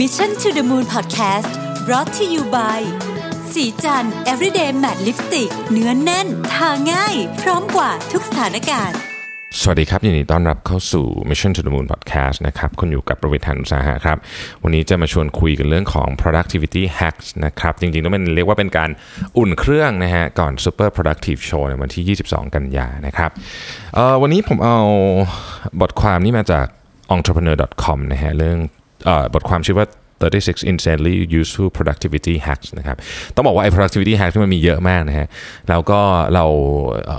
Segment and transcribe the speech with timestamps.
[0.00, 1.52] Mission to the Moon Podcast
[1.86, 2.80] brought to you by
[3.52, 8.98] สีจัน everyday matte lipstick เนื้อนแน่น ทาง่าย พร้อมกว่าทุกสถานการณ์
[9.60, 14.18] สวัสดีครับ ยินดีต้อนรับเข้าสู่ Mission to the Moon Podcast นะครับ คุณอยู่กับประวิทยานุสาหะครับ
[14.62, 18.90] วันนี้จะมาชวนคุยกันเรื่องของ productivity hacks นะครับ จริงๆ ต้องเป็นเรียกว่าเป็นการ
[19.38, 23.30] อุ่นเครื่องนะฮะ ก่อน Super Productive Show ในวันที่ 22 กันยานะครับ
[23.96, 24.78] อ่อวันนี้ผมเอา
[25.80, 26.66] บทความนี้มาจาก
[27.14, 28.58] entrepreneur.com นะฮะ เรื่อง
[29.34, 29.86] บทความชื่อว่า
[30.22, 32.96] 36 insanely useful productivity hacks นะครับ
[33.34, 35.26] ต้องบอกว่าไอ้ productivity hack ที่มันมีเยอะมากนะฮะ
[35.68, 36.00] แล้วก็
[36.34, 36.44] เรา
[37.06, 37.10] เ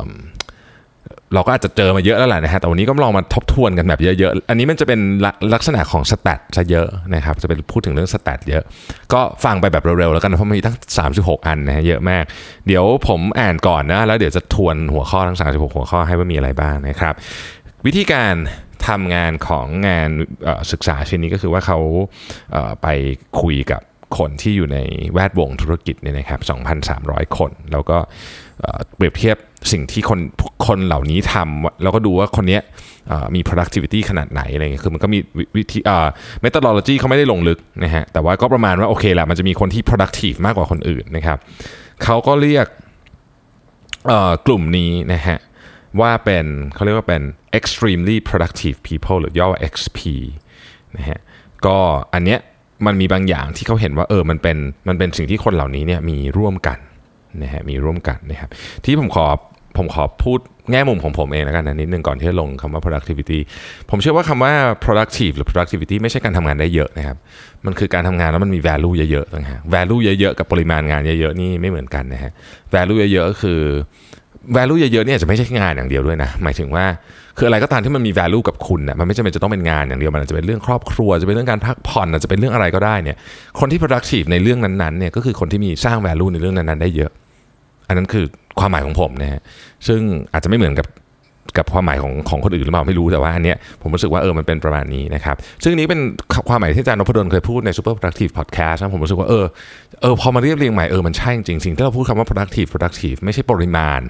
[1.33, 8.63] เราก็อาจจะเจอมาเยอะแล้วแหละนะฮะ แต่วันนี้ก็ลองมาทบทวนกันแบบเยอะๆ อันนี้มันจะเป็นลักลักษณะของสแตทซะเยอะนะครับ จะเป็นพูดถึงเรื่องสแตทเยอะ
[9.13, 10.75] ก็ฟังไปแบบเร็วๆ แล้วกัน เพราะมันมีตั้ง
[11.11, 12.23] 36 อันนะฮะ เยอะมาก
[12.67, 17.13] เดี๋ยวผมอ่านก่อนนะ แล้วเดี๋ยวจะทวนหัวข้อทั้ง 36 หัวข้อให้ว่ามีอะไรบ้างนะครับ
[17.85, 18.35] วิธีการ
[18.87, 20.09] ทำงานของงาน
[20.71, 21.79] ศึกษาชิ้นนี้ก็คือว่าเขา
[22.81, 22.87] ไป
[23.41, 23.81] คุยกับ
[24.17, 24.79] คนที่อยู่ใน
[25.13, 26.39] แวดวงธุรกิจเนี่ยนะครับ
[26.89, 27.97] 2,300 คน แล้วก็
[28.95, 29.37] เปรียบเทียบ
[29.71, 30.19] สิ่งที่คน
[30.67, 32.59] คนเหล่านี้ทำแล้วก็ดูว่าคนนี้
[33.35, 35.19] มี productivity ขนาดไหนอะไรเงี้ย คือมันก็มี
[35.57, 36.07] วิธีเอ่อ
[36.43, 41.37] methodology เขาไม่ได้ลงลึกนะฮะ แต่ว่าก็ประมาณว่าโอเคแหละมันจะมีคนที่ productive มากกว่าคนอื่นนะครับ
[42.03, 42.67] เขาก็เรียก
[44.47, 45.37] กลุ่มนี้นะฮะ
[46.01, 47.21] ว่าเป็นเขาเรียกว่าเป็น
[47.59, 49.99] extremely productive people หรือย่อว่า XP
[50.97, 51.19] นะฮะ
[51.65, 51.77] ก็
[52.13, 52.39] อันเนี้ย
[52.85, 54.57] มันมีบางอย่างที่เขาเห็นว่าเออมันเป็น
[54.87, 56.79] มันเป็นสิ่งที่คนเหล่านี้เนี่ยมีร่วมกัน
[57.43, 58.49] นะฮะมีร่วมกันนะครับ
[58.85, 59.25] ที่ผมขอ
[59.77, 60.39] ผมขอพูด
[60.71, 63.39] แง่มุมของผมเองแล้วกันนะนิดนึงก่อนที่จะลงคำว่า productivity
[63.89, 64.53] ผมเชื่อว่าคำว่า
[64.85, 67.17] productive หรือ productivity ไม่ใช่การทำงานได้เยอะนะครับ
[67.65, 72.31] มันคือการทำงานแล้วมันมี value เยอะๆต่างหาก value เยอะๆกับปริมาณงานเยอะๆนี่ไม่เหมือนกันนะฮะ
[72.73, 73.61] value เยอะๆก็คือ
[74.57, 76.85] value เยอะๆเนี่ยจะไม่ใช่งานอย่างเดียวด้วยนะ หมายถึงว่า
[77.37, 83.17] คืออะไรก็ตามที่มันมี value กับคุณน่ะมันไม่จำเป็นจะต้องเป็นงานอย่างเดียว มันอาจจะเป็นเรื่องครอบครัว จะเป็นเรื่องการพักผ่อนอาจจะเป็นเรื่องอะไรก็ได้เนี่ย
[83.59, 87.11] คนที่ productive ในเรื่องนั้นๆเนี่ยก็คือคนที่มีสร้าง value ในเรื่องนั้นๆ ได้เยอะ
[87.87, 88.25] อันนั้นคือ
[88.59, 89.41] ความหมายของผมนะฮะ
[89.87, 90.01] ซึ่ง
[90.33, 90.87] อาจจะไม่เหมือนกับ
[91.57, 95.99] กับความหมายของของคนอื่นหรือเปล่าไม่รู้แต่ว่าอันเนี้ยผมรู้สึกว่าเออมันเป็นประมาณนี้นะครับซึ่งนี้เป็น
[96.49, 99.45] ความหมายที่อาจารย์นพดลเคยพูดใน Super Productive Podcast นะผมรู้สึกว่าเออ
[100.01, 104.01] เออพอมาเรียบเรียงใหม่เออมันใช่จริงสิ่งที่เราพูดคำว่า productive productive ไม่ใช่ปริมาณ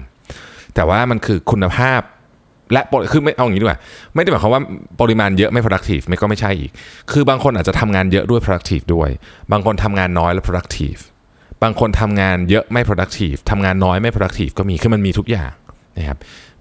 [0.76, 2.00] แต่ว่ามันคือคุณภาพ
[2.72, 3.78] และปรคือไม่เอาอย่างนี้ดีกว่า
[4.14, 4.62] ไม่ได้หมายความว่า
[5.00, 6.70] ปริมาณเยอะไม่ productive ไม่ก็ไม่ใช่อีก
[7.12, 9.10] คือบางคนอาจจะทำงานเยอะด้วย productive ด้วย
[9.52, 11.00] บางคนทำงานน้อยแล้ว productive
[11.62, 15.52] บางคนทำงานเยอะไม่ productive ทำงานน้อยไม่ productive ก็มีคือมันมีทุกอย่าง
[15.98, 16.18] นะครับ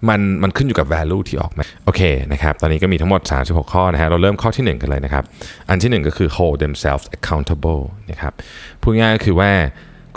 [0.09, 2.01] มันมันขึ้นอยู่กับ value ที่ออกมาโอเค
[2.31, 5.23] นะครับตอนนี้ก็มีทั้งหมด 36 ข้อนะฮะเราเริ่มข้อที่ 1 กันเลยนะครับ
[5.69, 8.33] อันที่ 1 ก็คือ hold themselves accountable นะครับ
[8.81, 9.51] พูดง่ายก็คือว่า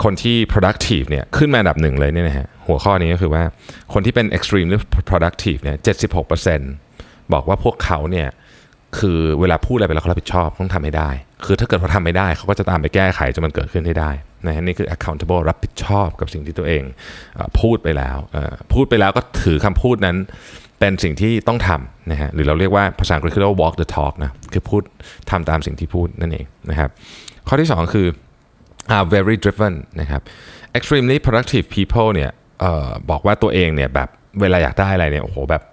[0.03, 3.43] คนที่ productive เนี่ยขึ้นมาอันดับหนึ่งเลยเนี่ยนะฮะ หัวข้อนี้ก็คือว่า
[3.93, 4.77] คนที่เป็น extremely
[5.09, 5.77] productive เนี่ย
[6.55, 8.27] 76%บอกว่าพวกเขาเนี่ย
[8.99, 11.09] คือเวลาพูดอะไรไปแล้วเขารับผิดชอบต้องทำให้ได้
[11.45, 14.11] คือถ้าเกิดเขาทำไม่ได้เขาก็จะตามไปแก้ไขจนมันเกิดขึ้นให้ได้
[14.45, 16.83] นะฮะนี่คือ accountable รับผิดชอบกับสิ่งที่ตัวเอง
[17.59, 18.17] พูดไปแล้ว
[18.73, 20.17] พูดไปแล้วก็ถือคำพูดนั้น
[20.79, 24.81] เป็นสิ่งที่ต้องทำนะฮะหรือเราเรียกว่าภาษาอังกฤษเรียกว่า walk the talk นะคือพูด
[25.29, 26.89] ทำตามสิ่งที่พูดนั่นเองนะครับ
[27.47, 28.07] ข้อที่สองคือ
[28.95, 30.21] are very driven นะครับ
[30.77, 32.31] extremely productive people เนี่ย
[32.63, 34.09] ออบอกว่าตัวเองเนี่ยแบบ
[34.41, 35.63] เวลาอยากได้อะไรเนี่ยโอ้โหแบบ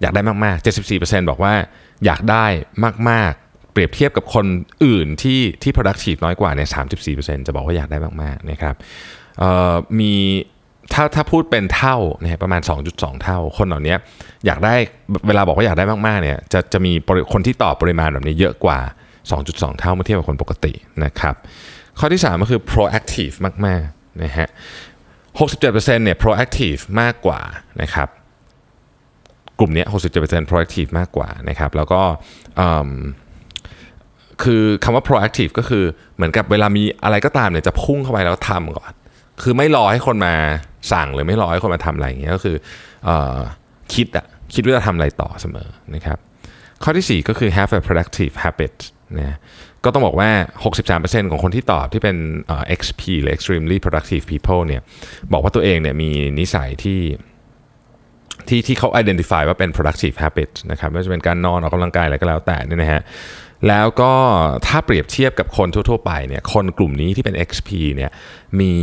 [0.00, 1.52] อยากได้มากๆ 74%บอกว่า
[2.04, 2.46] อยากได้
[3.10, 4.46] มากๆ เปรียบเทียบกับคน
[4.84, 6.68] อื่นที่ที่ productive น้อยกว่าเนี่ย
[7.08, 8.74] 34%จะบอกว่าอยากได้มากๆนะครับ
[10.00, 10.14] มี
[10.92, 12.60] ถ้าถ้าพูดเป็นเท่านะฮะประมาณ
[12.92, 13.94] 2.2 เท่า คนเหล่านี้
[14.46, 14.74] อยากได้
[15.26, 16.92] เวลาบอกว่าอยากได้มากๆเนี่ยจะจะมี
[17.32, 18.78] คนที่ตอบปริมาณแบบนี้เยอะกว่า
[19.30, 20.72] 2.2 เท่าเมื่อเทียบกับคนปกติ
[21.04, 21.34] นะครับ
[21.98, 23.34] ข้อที่ 3 ก็คือ proactive
[23.66, 24.48] มากๆนะฮะ
[25.38, 27.40] 67%เนี่ย proactive มากกว่า
[27.82, 28.08] นะครับ
[29.58, 29.84] กลุ่มนี้
[30.18, 32.00] 67% proactive มากกว่านะครับ แล้วก็
[34.42, 35.84] คือคำว่า proactive ก็คือ
[36.16, 38.92] เหมือนกับเวลามีอะไรก็ตามเนี่ยจะพุ่งเข้าไปแล้วทำก่อน
[39.42, 40.34] คือไม่รอให้คนมา
[40.92, 42.56] สั่งหรือไม่รอให้คนมาทำอะไรอย่างเงี้ยก็คือ
[43.04, 43.38] เออ
[43.94, 46.18] คิดอะคิดว่าจะทำอะไรต่อเสมอนะครับ
[46.82, 48.74] ข้อที่ 4 ก็คือ have a productive habit
[49.18, 49.38] นะ
[49.84, 50.30] ก็ต้องบอกว่า
[50.80, 52.16] 63%ของคนที่ตอบที่เป็น
[52.80, 54.82] XP หรือ extremely productive people เนี่ย
[55.32, 57.00] บอกว่าตัวเองเนี่ยมีนิสัยที่
[58.48, 63.02] ที่ที่เขา identify ว่าเป็น productive habit นะครับไม่ว่าจะเป็นการนอนออกกำลังกายอะไรก็แล้วแต่นี่นะฮะ
[63.68, 64.12] แล้วก็
[64.66, 68.10] ถ้าเปรียบเทียบกับคนทั่ว ๆ ไปเนี่ยคนกลุ่มนี้ที่เป็น XP เนี่ย
[68.60, 68.74] มี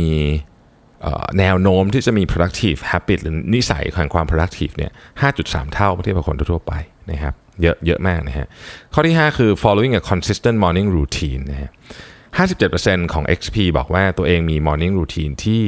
[1.38, 4.92] แนวโน้มที่จะมี productive habit หรือนิสัยของความ productive เนี่ย
[5.32, 6.72] 5.3 เท่าเมื่อเทียบกับคนทั่ว ๆ ไป
[7.10, 8.46] นะครับ เยอะเยอะมากนะฮะ
[8.94, 11.70] ข้อที่ 5 คือ following a consistent morning routine นะฮะ
[12.40, 15.64] 57%ของ XP บอกว่าตัวเองมี morning routine ที่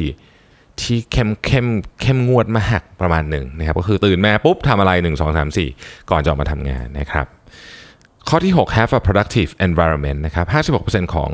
[0.83, 1.67] ที่เข้มเข้ม
[2.03, 7.27] เข้มงวดมากประมาณหนึ่งนะครับก็คือตื่นมาปุ๊บทำอะไร 1 2 3 4 ก่อนจะออกมาทำงานนะครับ
[8.29, 10.47] ข้อที่ 6 have a productive environment นะครับ
[10.85, 11.31] 56%ของ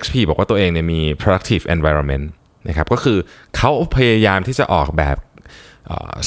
[0.00, 2.24] XP บอกว่าตัวเองเนี่ยมี productive environment
[2.68, 3.18] นะครับก็คือ
[3.56, 5.16] เขาพยายามที่จะออกแบบ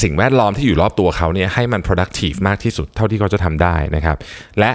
[0.03, 4.17] สิ่งแวดล้อมที่อยู่รอบตัวเขาเนี่ยให้มัน productive มากที่สุดเท่าที่เขาจะทำได้นะครับ
[4.59, 4.71] และ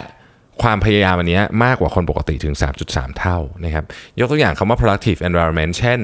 [0.63, 2.55] ความพยายามอันนี้มากกว่าคนปกติถึง
[2.87, 3.85] 3.3 เท่านะครับ
[4.21, 6.01] ยกตัวอย่างคำว่า productive environment เช่น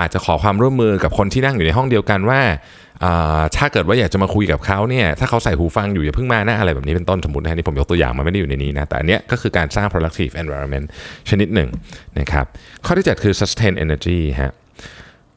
[0.00, 2.40] อาจจะขอความร่วมมือกับคนที่นั่งอยู่ในห้องเดียวกันว่า
[3.56, 10.86] ถ้าเกิดว่าอยากจะมาคุยกับเขาเนี่ยถ้าเขาใส่หูฟังอยู่อย่าเพิ่งมานะอะไรแบบนี้เป็นต้นสมมตินะนี่ผมยกตัวอย่างมาไม่ได้อยู่ในนี้นะแต่อันเนี้ยก็คือการสร้าง productive environment
[11.30, 11.68] ชนิดหนึ่ง
[12.18, 12.44] นะครับ
[12.86, 14.52] ข้อที่ 7 คือ sustain energy ฮะ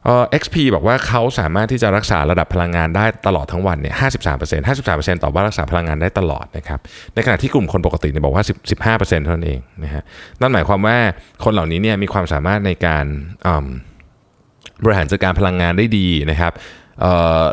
[0.05, 3.95] เอ่อ XP บอกว่าเขาสามารถที่จะรักษาระดับพลังงานได้ตลอดทั้งวันเนี่ย
[4.31, 6.79] 53% 53%ตอบว่ารักษาพลังงานได้ตลอดนะครับ
[7.15, 10.03] ในขณะที่กลุ่มคนปกติเนี่ยบอกว่า10 15%เท่านั้นเองนะฮะ
[10.41, 10.97] นั่นหมายความว่า
[11.43, 13.05] คนเหล่านี้เนี่ยมีความสามารถในการ
[14.83, 16.53] บริหารจัดการพลังงานได้ดีนะครับ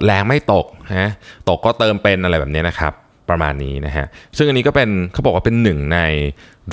[0.05, 1.11] แรงไม่ตกนะ
[1.49, 2.93] ตกก็เติมเป็นอะไรแบบนี้นะครับ
[3.31, 4.06] ประมาณนี้นะฮะ
[4.37, 5.99] ซึ่งอันนี้ก็เป็นเขาบอกว่าเป็นหนึ่งใน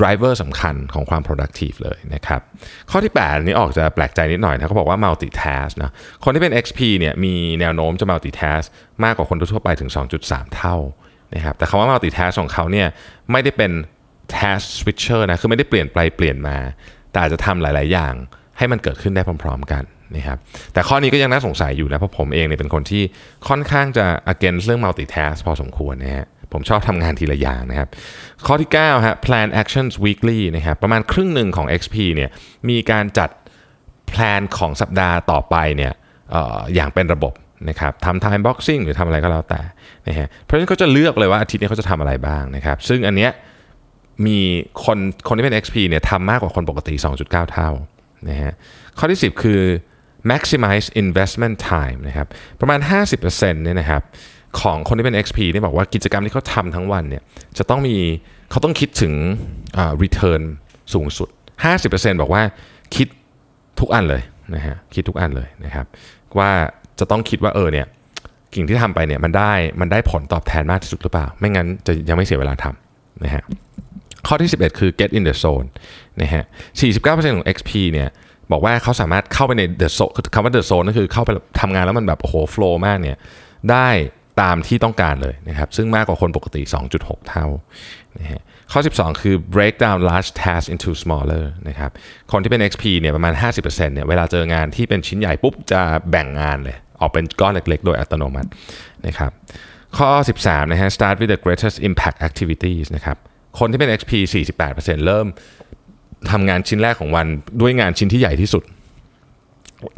[0.02, 2.42] driver สำคัญของความ productive เลยนะครับ
[2.92, 5.92] ข้อที่ 8 นี้ออกจะแปลกใจนิดหน่อยนะเขาบอกว่า multitask นะ
[6.24, 8.66] คนที่เป็น XP เนี่ยมีแนวโน้มจะ multitask
[9.04, 9.90] มากกว่าคนทั่วไปถึง
[10.24, 10.76] 2.3 เท่า
[11.36, 12.88] นะครับแต่คำว่า multitask ของเขาเนี่ย
[13.32, 13.72] ไม่ได้เป็น
[14.36, 16.58] task switcher นะคือไม่ได้เปลี่ยนไปเปลี่ยนมา
[17.12, 18.14] แต่อาจจะทำหลาย ๆ อย่าง
[18.58, 19.84] ให้มันเกิดขึ้นได้พร้อม ๆ กัน
[20.16, 20.38] นะครับ
[20.74, 23.04] แต่ข้อนี้ก็ยังน่าสงสัยอยู่นะเพราะผมเองเนี่ยเป็นคนที่
[23.50, 27.90] ค่อนข้างจะ against เรื่อง multitask พอสมควรนะฮะ ผมชอบทำงานทีละอย่างนะครับ
[28.46, 32.30] ข้อที่9ฮะ plan actions weekly นะครับประมาณครึ่งหนึ่งของ XP เนี่ย
[32.70, 33.30] มีการจัด
[34.08, 35.94] แพลนของสัปดาห์ต่อไปเนี่ย
[36.36, 36.38] อ
[36.76, 37.34] อย่างเป็นระบบ
[37.70, 39.62] นะครับทำ time boxing หรือทำอะไรก็แล้วแต่
[40.08, 43.32] นะฮะเพราะฉะนั้นเขาจะเลือกเลยว่าอาทิตย์นี้เขาจะทำอะไรบ้างนะครับซึ่งอันเนี้ย
[44.26, 44.40] มี
[44.86, 44.98] คน
[45.28, 46.94] คนที่เป็น XP เนี่ยทำมากกว่าคนปกติ
[47.24, 47.70] 2.9 เท่า
[48.30, 48.54] นะฮะ
[48.98, 49.62] ข้อที่ 10 คือ
[50.32, 52.28] maximize investment time นะครับ
[52.60, 52.80] ประมาณ
[53.22, 54.02] 50%เนี่ยนะครับ
[54.62, 57.24] ของคนที่เป็น XP เนี่ยบอกว่ากิจกรรมที่เขาทำทั้งวันเนี่ย
[57.58, 57.96] จะต้องมี
[58.52, 59.14] เขาต้องคิดถึง
[60.04, 60.42] return
[60.94, 61.30] สูงสุด
[61.76, 62.42] 50%บอกว่า
[62.96, 63.08] คิด
[63.80, 64.22] ทุกอันเลย
[64.56, 65.86] นะฮะคิดทุกอันเลยนะครับ
[66.38, 66.50] ว่า
[67.00, 67.86] จะต้องคิดว่าเออเนี่ย
[68.54, 73.44] กิ่งที่ทำไปเนี่ยมันได้มันได้ผลตอบแทนมากที่สุดหรือเปล่า ไม่งั้นจะยังไม่เสียเวลาทำนะฮะ
[74.28, 75.68] ข้อที่ 11 คือ get in the zone
[76.22, 76.44] นะฮะ
[76.90, 78.10] 49%ของ XP เนี่ย
[78.52, 81.30] บอกว่าเขาสามารถเข้าไปใน the zone คำว่า the zone ก็คือเข้าไป
[81.62, 83.18] ทำงานแล้วมันแบบโอ้โห flow มากเนี่ย
[83.72, 83.88] ได้
[84.42, 86.62] ตามที่ต้องการเลยนะครับ ซึ่งมากกว่าคนปกติ
[86.96, 87.48] 2.6 เท่า
[88.20, 88.42] นะฮะ
[88.72, 91.92] ข้อ 12 คือ break down large tasks into smaller นะครับ
[92.32, 98.50] คนที่เป็น XP เนี่ยประมาณ 50%เนี่ยเวลาเจองานที่เป็นชิ้นใหญ่ปุ๊บจะแบ่งงานเลย ออกเป็นก้อนเล็กๆ โดยอัตโนมัติ
[99.08, 99.32] นะครับ
[99.98, 100.10] ข้อ
[100.42, 103.18] 13 นะฮะ start with the greatest impact activities นะครับ
[103.60, 104.12] คนที่เป็น XP
[104.60, 105.28] 48%เริ่ม
[106.32, 107.28] ทำงานชิ้นแรกของวัน
[107.62, 108.64] ด้วยงานชิ้นที่ใหญ่ที่สุด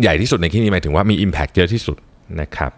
[0.01, 1.97] ใหญ่ที่สุดในที่นี้หมายถึงว่ามี impact เยอะที่สุด
[2.41, 2.71] นะครับ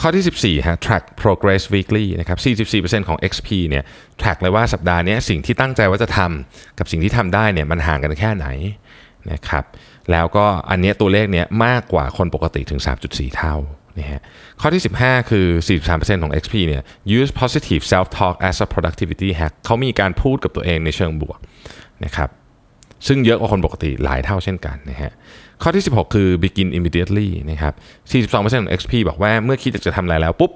[0.00, 2.38] ข้อที่ 14ฮะ track progress weekly นะครับ
[2.82, 3.84] 44%ของ XP เนี่ย
[4.20, 8.46] track เลยว่าสัปดาห์นี้สิ่งที่ตั้งใจว่าจะทำกับสิ่งที่ทำได้เนี่ยมันห่างกันแค่ไหน
[9.32, 9.64] นะครับ
[10.12, 13.56] แล้วก็อันนี้ตัวเลขเนี้ยมากกว่าคนปกติถึง 3.4 เท่า
[13.98, 14.20] นะฮะ
[14.60, 15.46] ข้อที่ 15 คือ
[15.84, 16.82] 43%ของ XP เนี่ย
[17.18, 21.38] use positive self talk as a productivity hack เขามีการพูดกับตัวเองในเชิงบวก
[22.04, 22.28] นะครับ
[23.06, 25.12] ซึ่งเยอะกว่าคนปกติหลายเท่าเช่นกันนะฮะ
[25.62, 27.74] ข้อที่ 16 คือ begin immediately นะครับ
[28.30, 28.32] 42%
[28.62, 30.50] ของ XP บอกว่าเมื่อคิดจะทำอะไรแล้วปุ๊บ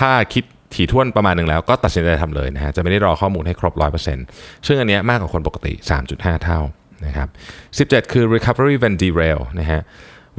[0.00, 0.44] ถ้าคิด
[0.74, 3.74] ถี่ถ้วนประมาณหนึ่งแล้วก็ตัดสินใจทำเลยนะฮะ จะไม่ได้รอข้อมูลให้ครบ
[4.20, 5.72] 100%ซึ่งอันนี้มากกว่าคนปกติ
[6.08, 6.58] 3.5 เท่า
[7.06, 7.28] นะครับ
[7.90, 9.80] 17 คือ recovery when derail นะฮะ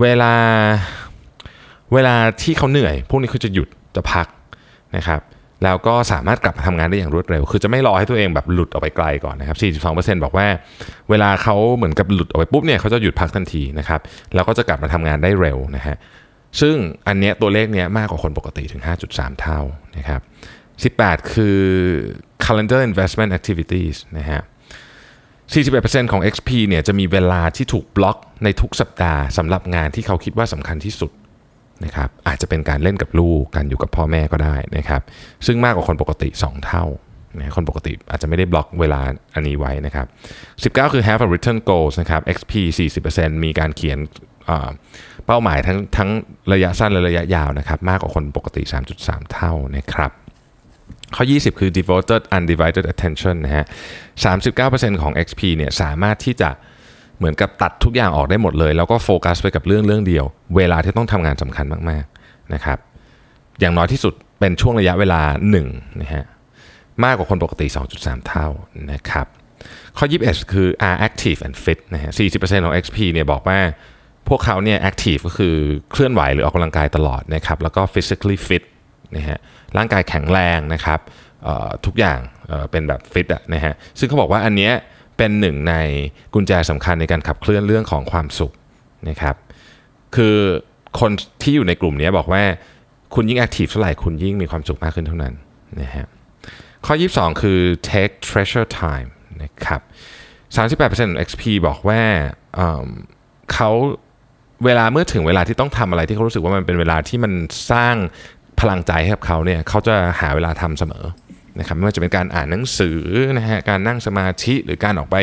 [0.01, 0.33] เวลา
[1.93, 4.27] เวลาที่เขาเหนื่อย พวกนี้คือจะหยุดจะพัก
[4.97, 5.21] นะครับ
[5.63, 9.57] แล้วก็สามารถกลับมาทำงานได้อย่างรวดเร็ว คือจะไม่รอให้ตัวเองแบบหลุดออกไปไกลก่อนนะครับ
[9.95, 10.47] 42%บอกว่า
[11.09, 14.01] เวลาเขาเหมือนกับหลุดออกไปปุ๊บเนี่ยเขาจะหยุดพักทันทีนะครับ
[14.35, 15.95] แล้วก็จะกลับมาทำงานได้เร็วนะฮะ
[16.61, 16.75] ซึ่ง
[17.07, 19.59] อันเนี้ยตัวเลขเนี้ยมากกว่าคนปกติถึง 5.3 เท่า
[19.97, 20.21] นะครับ
[21.05, 21.59] 18 คือ
[22.45, 24.41] calendar investment activities นะฮะ
[25.65, 31.11] 41%ของ XP เนี่ยจะมีเวลาที่ถูกบล็อกในทุกสัปดาห์สำหรับงานที่เขาคิดว่าสำคัญที่สุด
[31.85, 35.01] นะครับอาจจะเป็นการเล่นกับลูกการอยู่กับพ่อแม่ก็ได้นะครับ
[35.45, 36.85] ซึ่งมากกว่าคนปกติ 2 เท่า
[37.39, 39.01] นะคนปกติอาจจะไม่ได้บล็อกเวลา
[39.35, 40.07] อันนี้ไว้นะครับ
[40.75, 42.53] 19 คือ have a written goals นะครับ XP
[42.99, 43.99] 40%มีการเขียน
[45.25, 46.09] เป้าหมายทั้งทั้ง
[46.53, 48.61] ระยะสั้นและระยะยาวนะครับ มากกว่าคนปกติ
[48.97, 50.11] 3.3 เท่านะครับ
[51.15, 53.65] ข้อ 20 คือ devoted undivided attention นะฮะ
[54.33, 56.49] 39%ของ XP เนี่ยสามารถที่จะ
[57.17, 62.77] เหมือนกับตัดทุกอย่างออกได้หมดเลย แล้วก็โฟกัสไปกับเรื่องเรื่องเดียว เวลาที่ต้องทำงานสำคัญมากๆนะครับ
[63.59, 65.21] อย่างน้อยที่สุดเป็นช่วงระยะเวลา
[65.61, 66.25] 1นะฮะ
[67.03, 67.67] มากกว่าคนปกติ
[67.97, 68.47] 2.3 เท่า
[68.91, 69.27] นะครับ
[69.97, 73.59] ข้อ 21 คือ are active and fit นะฮะ 40%ของ XP เนี่ยบอกว่า
[74.29, 75.55] พวกเขาเนี่ย active ก็คือ
[75.91, 78.63] เคลื่อนไหวหรือออกกำลังกายตลอดนะครับ แล้วก็ physically fit
[79.15, 79.37] นะฮะ
[79.77, 80.99] ร่างกายแข็งแรงนะครับ
[81.85, 82.19] ทุกอย่าง
[82.71, 84.73] เป็นแบบฟิตอะนะฮะ ซึ่งเขาบอกว่าอันเนี้ย
[85.17, 85.73] เป็นหนึ่งใน
[86.33, 88.53] กุญแจสำคัญในการขับเคลื่อนเรื่องของความสุข
[89.09, 89.35] นะครับ
[90.15, 90.37] คือ
[90.99, 92.43] คนที่อยู่ในกลุ่มนี้บอกว่า
[93.15, 95.33] คุณยิ่งแอคทีฟเท่าไหร่คุณยิ่งมีความสุขมากขึ้นเท่านั้น
[95.81, 96.07] นะฮะ
[96.85, 99.09] ข้อ 22 คือ take treasure time
[99.43, 99.81] นะครับ
[100.55, 102.01] 38%ของ XP บอกว่า
[102.55, 103.69] เเขา
[104.65, 107.33] เวลาเมื่อถึงเวลาที่ต้องทำอะไรที่เขารู้สึกว่ามันเป็นเวลาที่มัน
[107.71, 107.95] สร้าง
[108.59, 111.03] พลังใจให้กับเขาเนี่ยเขาจะหาเวลาทำเสมอ
[111.59, 112.99] นะครับไม่ว่าจะเป็นการอ่านหนังสือ
[113.37, 115.17] นะฮะการนั่งสมาธิหรือการออกไป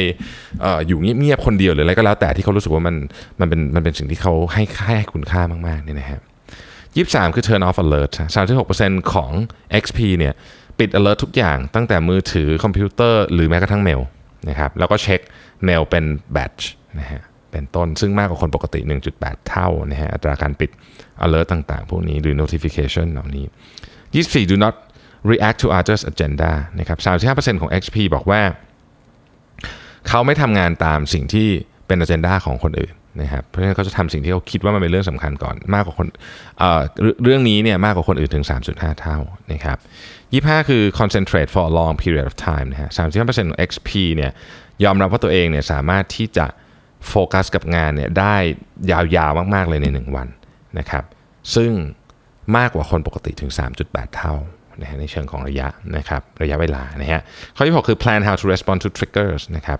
[0.65, 2.97] ออยู่เงียบๆคนเดียวหรืออะไรก็แล้วแต่ที่เขารู้สึกว่ามัน
[3.41, 6.21] มันเป็นมันเป็นสิ่งที่เขาให้ให้คุณค่ามากๆเนี่ยนะฮะ
[6.97, 8.13] ยี่สามคือ turn off alert
[8.67, 9.31] 36%ของ
[9.83, 10.35] XP เนี่ย
[10.79, 14.01] ปิด alert ทุกอย่างตั้งแต่มือถือคอมพิวเตอร์หรือแม้กระทั่งเมล
[14.49, 15.21] นะครับแล้วก็เช็ค
[15.65, 16.05] เมลเป็น
[16.37, 16.63] batch
[16.99, 17.21] นะฮะ
[17.51, 18.81] เป็นต้นซึ่งมากกว่าคนปกติ
[19.15, 20.71] 1.8 เท่านะฮะอัตราการปิด
[21.25, 23.45] alert ต่างๆ พวกนี้หรือ notification เหล่านี้
[24.03, 24.75] 24 do not
[25.31, 26.99] react to others agenda นะครับ
[27.35, 28.43] 35%ของ XP บอกว่า
[30.09, 31.49] เขาไม่ทำงานตามสิ่งที่
[31.87, 36.07] เป็น agenda ของคนอื่นนะครับเพราะฉะนั้นเขาจะทำสิ่งที่เขาคิดว่ามันเป็นเรื่องสำคัญก่อนมากกว่าคน
[36.59, 39.19] เอ่อเรื่องเรื่องนี้เนี่ยมากกว่าคนอื่นถึง 3.5 เท่า
[39.53, 39.79] นะครับ
[40.59, 44.33] 25 คือ concentrate for a long period of time นะฮะ35%ของ XP เนี่ย
[44.85, 46.47] ยอมรับว่าตัวเองเนี่ยสามารถที่จะ
[47.09, 48.37] โฟกัสกับงานเนี่ยได้
[48.91, 50.29] ยาวๆมากๆเลยใน 1 วัน
[50.79, 51.05] นะครับ
[51.55, 51.73] ซึ่ง
[52.57, 53.51] มากกว่าคนปกติถึง
[53.83, 54.35] 3.8 เท่า
[54.81, 57.23] นะฮะในเชิงของระยะนะครับระยะเวลานะฮะ
[57.57, 59.79] ข้อที่ 6 คือ plan how to respond to triggers นะครับ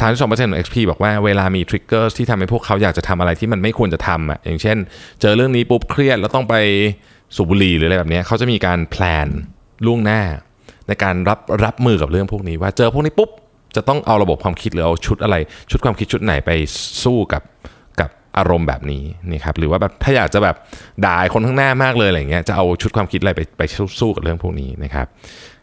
[0.00, 4.78] 32%ของ XP บอกว่าเวลามี triggers ที่ทำให้พวกเขาอยากจะทำอะไรที่มันไม่ควรจะทำอะอย่างเช่น
[5.20, 6.54] เจอเรื่องนี้ปุ๊บเครียดแล้วต้องไป
[7.36, 9.28] สูบบุหรี่หรืออะไรแบบนี้เขาจะมีการ plan
[9.86, 10.20] ล่วงหน้า
[10.88, 13.30] ในการรับรับมือกับเรื่องพวกนี้ ว่าเจอพวกนี้ปุ๊บ
[13.76, 15.36] จะต้องเอาระบบความคิดหรือเอาชุดอะไร
[15.70, 16.50] ชุดความคิดชุดไหนไป
[17.04, 17.42] สู้กับ
[18.38, 20.56] อารมณ์แบบนี้นี่ครับหรือว่าแบบถ้าอยากจะแบบ
[21.06, 23.62] ด่าคนข้างหน้ามากเลยอะไรเงี้ยจะเอาชุดความคิดอะไรไปไป
[24.00, 25.06] สู้กับเรื่องพวกนี้นะครับ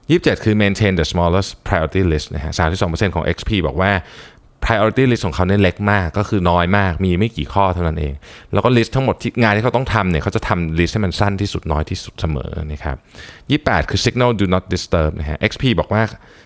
[0.08, 2.51] 27 คือ maintain the smallest priority list นะฮะ
[2.84, 3.91] 32%ของ XP บอกว่า
[4.65, 8.13] priority list ของเขาเนี่ยเล็กมากก็คือน้อยมาก มีไม่กี่ข้อเท่านั้นเอง
[8.53, 12.98] แล้วก็ list ทั้งหมดที่งานที่เขาต้องทำเนี่ยเขาจะทำ list ให้มันสั้นที่สุดน้อยที่สุดเสมอนะครับ
[13.48, 16.01] 28 คือ signal do not disturb นะฮะ XP บอกว่า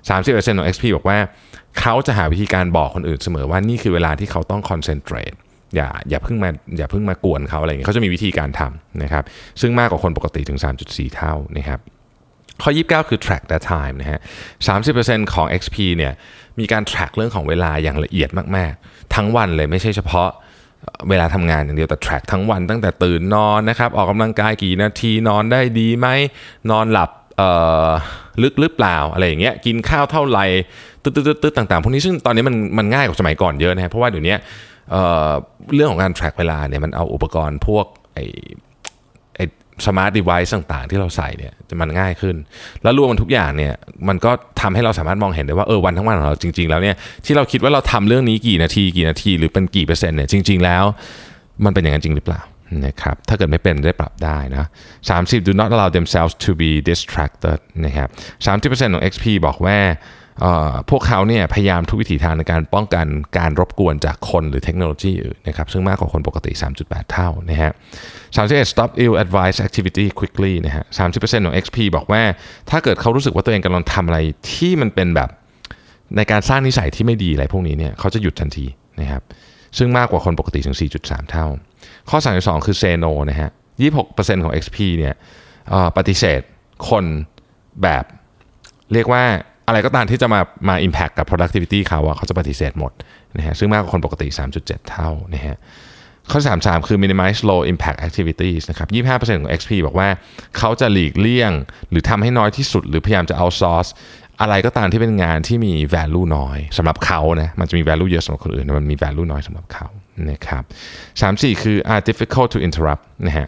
[0.10, 1.18] 30%ของ XP บอกว่า
[1.80, 5.36] เขาจะหาวิธีการบอกคนอื่นเสมอว่านี่คือเวลาที่เขาต้อง concentrate
[5.76, 9.24] อย่าอย่าเพิ่งมาอย่าเพิ่งมากวนเขาอะไรอย่างเงี้ยเขาจะมีวิธีการทำนะครับ
[9.62, 11.80] ซึ่งมากกว่าคนปกติถึง 3.4 เท่านะครับ
[12.64, 14.20] ข้อ 29 คือ track that time นะฮะ
[14.76, 16.14] 30%ของ XP เนี่ย
[16.60, 20.30] มีการ track เรื่องของเวลาอย่างละเอียดมาก ๆ ทั้งวันเลยไม่ใช่เฉพาะ
[21.10, 26.08] เวลาทำงานอย่างเดียวแต่ track ทั้งวันตั้งแต่ตื่นนอนนะครับออกกำลังกายกี่นาทีนอนได้ดีไหม
[26.72, 27.10] นอนหลับ
[28.44, 30.46] ลึกหรือเปล่าอะไรอย่างเงี้ยกินข้าวเท่าไหร่
[31.04, 34.36] ตึ๊ดๆๆต่างๆพวกนี้ซึ่งตอนนี้มันมันง่ายกว่าสมัยก่อนเยอะนะฮะเพราะว่าเดี๋ยวนี้
[34.92, 38.20] เเรื่องของการ track เวลาเนี่ยมันเอาอุปกรณ์พวกไอ
[39.36, 39.40] ไอ
[39.86, 42.36] สมาร์ทเดเวิ์ต่างๆ ที่เราใส่เนี่ยมันง่ายขึ้น
[42.84, 43.74] แล้วรวมมันทุกอย่างเนี่ย
[44.08, 44.32] มันก็
[44.62, 50.84] ทำให้เราสามารถมองเห็นได้ว่าเออวันทั้งวันของเราจริง ๆ แล้วเนี่ยที่เราคิดว่าเราทำเรื่องนี้กี่นาทีกี่นาที หรือเป็นกี่เปอร์เซ็นต์เนี่ยจริง ๆ แล้ว
[51.66, 52.42] มันเป็นอย่างนั้นจริงหรือเปล่า
[52.86, 54.66] นะครับถ้าเกิดไม่เป็นได้ปรับได้นะ
[55.08, 58.10] 30 do not allow themselves to be distracted นะครับ
[58.46, 59.78] 30%ของ XP บอกว่า
[60.90, 63.06] พวกเขาเนี่ยพยายามทุกวิถีทางในการป้องกัน
[63.38, 67.72] การรบกวนจากคนหรือเทคโนโลยีอื่นนะครับซึ่งมากกว่าคนปกติ 3.8 เท่านะฮะ
[68.38, 70.84] 31 stop ill advice activity quickly นะฮะ
[71.16, 72.22] 30%ของ XP บอกว่า
[72.70, 74.20] ถ้าเกิดเขารู้สึกว่าตัวเองกำลังทำอะไร
[74.52, 75.30] ที่มันเป็นแบบ
[76.18, 78.66] ในการสร้างนิสัยที่ไม่ดีอะไรพวกนี้เนี่ยเขาจะหยุดทันที
[79.02, 79.24] นะครับ
[79.78, 81.46] ซึ่งมากกว่าคนปกติถึง 4.3 เท่า
[82.10, 83.50] ข้อ 32 คือ say no นะฮะ
[83.96, 85.16] 26%ของ XP เนี่ย
[85.98, 86.42] ปฏิเสธ
[86.90, 87.06] คน
[87.84, 88.04] แบบ
[88.94, 89.24] เรียกว่า
[89.70, 92.92] อะไรก็ตามที่จะมามา impact กับ productivity เขาอะเขาจะปฏิเสธหมด
[93.38, 94.28] นะฮะซึ่งมากกว่าคนปกติ
[94.60, 95.58] 3.7 เท่านะฮะ
[96.32, 100.10] ข้อ 33 คือ minimize low impact activities นะครับ 25%ของ XP บอกว่า
[100.58, 101.52] เขาจะหลีกเลี่ยง
[101.90, 103.90] หรือทำให้น้อยที่สุด หรือพยายามจะ outsource
[104.42, 109.88] อะไรก็ตามที่เป็นงานที่มี value น้อยสำหรับเขานะมันจะมี value เยอะสำหรับคนอื่นมันมี value น้อยสำหรับเขา
[110.32, 110.64] นะครับ
[111.12, 113.48] 34 คือ are difficult to interrupt นะฮะ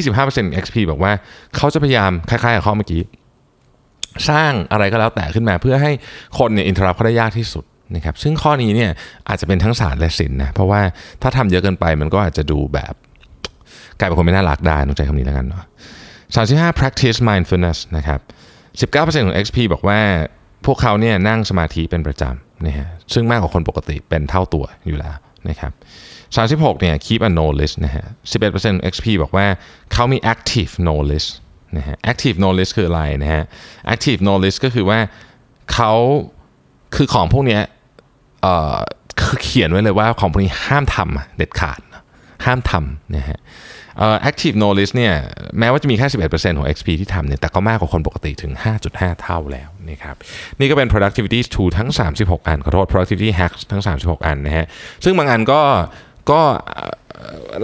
[0.00, 1.12] 25% XP บอกว่า
[1.56, 3.02] เขาจะพยายามคล้ายๆกับข้อเมื่อกี้
[4.30, 5.92] สร้างอะไรก็แล้วแต่ขึ้นมาเพื่อให้
[6.38, 7.64] คนเนี่ยอินทรับเขาได้ยากที่สุด
[7.96, 8.90] นะครับซึ่งข้อนี้เนี่ย
[9.28, 10.80] อาจจะเป็นทั้งศาสตร์และศิลป์นะเพราะว่า
[11.22, 12.94] ถ้าทำเยอะเกินไปมันก็อาจจะดูแบบ
[13.98, 15.64] กลายเป็นคนไม่น่ารักได้ต้องใช้คำนี้แล้วกันเนาะ
[16.22, 18.20] 35 practice mindfulness นะครับ
[18.92, 20.00] 19%ของ XP บอกว่า
[20.66, 25.16] พวกเขาเนี่ยนั่งสมาธิเป็นประจำนะฮะซึ่งมากกว่าคนปกติเป็นเท่าตัวอยู่แล้ว
[25.48, 25.72] นะครับ
[26.36, 28.04] 36เนี่ย keep a no list นะฮะ
[28.48, 29.46] 11% XP บอกว่า
[29.92, 31.30] เขามี active no list
[31.76, 33.44] นะฮะ active no list คืออะไรนะฮะ
[33.94, 34.98] active no list ก็คือว่า
[35.72, 35.92] เขา
[36.96, 37.58] คือของพวกนี้
[38.42, 38.76] เอ่อ
[39.20, 41.80] คือเขียนไว้เลยว่าของพวกนี้ห้ามทำเด็ดขาด
[42.44, 43.38] ห้ามทำนะฮะ
[43.98, 45.14] เอ่อ active no list เนี่ย
[45.58, 48.52] แม้ว่าจะมีแค่ 11%ของ XP ที่ทำเนี่ยแต่ก็มากกว่าคนปกติถึง
[48.88, 50.16] 5.5 เท่าแล้วนะครับ
[50.58, 51.88] นี่ก็เป็น productivity tool ทั้ง
[52.18, 54.66] 36 อัน ขอโทษ productivity hacks ทั้ง 36 อันนะฮะ
[55.04, 55.60] ซึ่งบางอันก็
[56.30, 56.40] ก็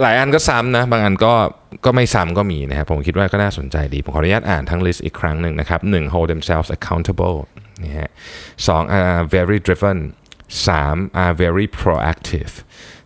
[0.01, 1.33] หลายอันก็ซ้ำนะ บางอันก็
[1.85, 7.37] ก็ไม่ซ้ำก็มีนะครับ ผมคิดว่าก็น่าสนใจดี ผมขออนุญาตอ่านทั้ง list อีกครั้งหนึ่งนะครับหนึ่ง hold themselves accountable
[7.83, 8.09] นะฮะ
[8.67, 9.99] สอง are very driven
[10.67, 12.53] สาม are very proactive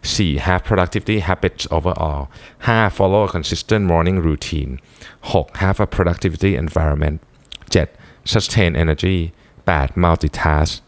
[0.04, 0.38] 4.
[0.40, 2.94] Have productivity habits overall 5.
[2.94, 4.80] Follow a consistent morning routine
[5.24, 5.58] 6.
[5.58, 7.22] Have a productivity environment
[7.70, 7.88] 7.
[8.26, 9.34] Sustain energy
[9.68, 9.96] 8.
[9.96, 10.82] Multitask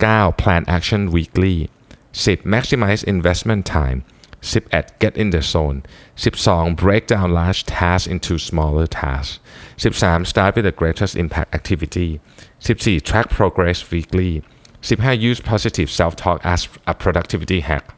[0.00, 0.32] 9.
[0.32, 1.68] Plan action weekly
[2.12, 2.38] 10.
[2.38, 4.04] Maximize investment time
[4.41, 4.91] 11.
[4.99, 5.83] Get in the zone
[6.17, 6.75] 12.
[6.75, 9.39] Break down large tasks into smaller tasks
[9.77, 10.25] 13.
[10.25, 12.21] Start with the greatest impact activity
[12.59, 13.01] 14.
[13.01, 14.43] Track progress weekly
[14.81, 15.19] 15.
[15.19, 17.95] Use positive self-talk as a productivity hack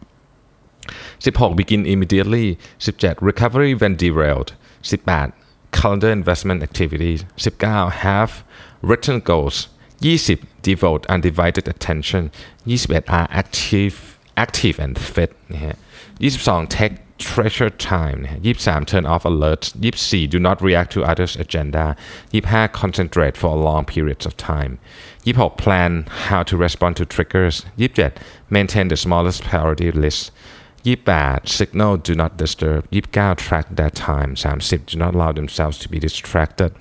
[1.19, 4.53] 16 begin immediately 17 recovery when derailed
[4.85, 5.33] 18
[5.71, 8.43] calendar investment activities 19 have
[8.81, 9.67] written goals
[10.01, 12.31] 20 devote undivided attention
[12.63, 15.75] 21 are active active and fit นะฮะ
[16.18, 21.96] 22 take treasure time 23 turn off alerts 24 do not react to others agenda
[22.30, 24.78] 25 concentrate for long periods of time
[25.24, 28.12] 26 plan how to respond to triggers 27
[28.50, 30.32] maintain the smallest priority list
[30.82, 35.88] 28 signal do not disturb 29 track their time 30 do not allow themselves to
[35.88, 36.74] be distracted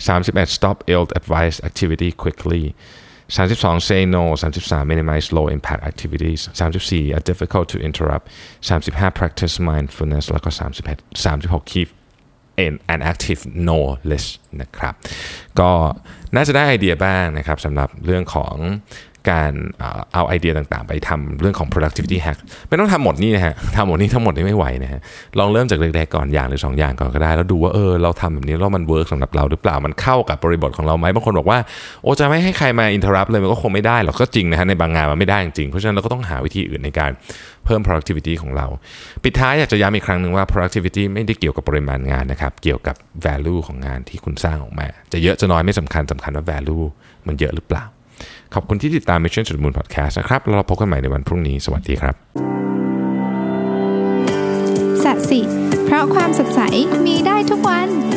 [0.00, 2.74] 31 stop ill advised activity quickly
[3.29, 8.25] 32 say no 33 minimize low impact activities 34 are difficult to interrupt
[8.61, 11.89] 35 practice mindfulness แล้วก็31 36 keep
[12.65, 13.79] an an active no
[14.11, 14.29] list
[14.61, 14.93] นะครับ
[15.59, 15.71] ก็
[16.35, 18.55] น่าจะได้ไอเดียบ้างนะครับสำหรับเรื่องของ
[19.30, 19.52] การ
[20.14, 22.38] เอาไอเดียต่างๆ ไปทำเรื่องของ productivity hack
[22.68, 25.00] ไม่ต้องทำหมดนี่นะฮะทำหมดนี่ทั้งหมดนี่ไม่ไหวนะฮะ
[25.38, 31.58] ลองเริ่มจากเล็กๆก่อนอย่างหรือ 2 อย่างก่อนก็ได้ แล้วดูว่าเออเราทำแบบนี้แล้วมันเวิร์กสำหรับเราหรือเปล่ามันเข้ากับบริบทของเราไหมบางคนบอกว่า
[32.02, 37.10] โอ้จะไม่ให้ใครมา interrupt เลยมันก็คงไม่ได้หรอกก็จริงนะฮะในบางงานมันไม่ได้จริงเพราะฉะนั้นเราก็ต้องหาวิธีอื่นในการ
[37.64, 38.66] เพิ่ม productivity ของเรา
[39.22, 46.84] ปิดท้ายอยากจะย้ำอีกครั้งหนึ่งว่า productivity ไม่ได้เกี่ยวกับปริมาณงานนะครับเกี่ยวกับ value ของงานที่คุณสร้างออกมา จะเยอะจะน้อยไม่สำคัญสำคัญว่า value
[47.26, 47.84] มันเยอะหรือเปล่า
[48.54, 52.14] ขอบคุณที่ติดตาม Mission to the Moon Podcast นะครับแล้วเราพบกันใหม่ในวันพรุ่งนี้สวัสดีครับ
[55.04, 55.40] สัสิ
[55.84, 56.60] เพราะความสดใส
[57.06, 58.13] มีได้ทุกวัน